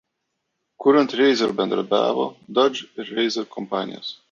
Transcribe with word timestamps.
Kuriant 0.83 1.13
Razor 1.19 1.53
bendradarbiavo 1.59 2.27
Dodge 2.61 2.89
ir 3.03 3.15
Razor 3.21 3.49
kompanijos. 3.59 4.13